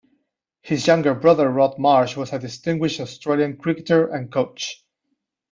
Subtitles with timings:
[0.63, 4.83] His younger brother Rod Marsh was a distinguished Australian cricketer and coach.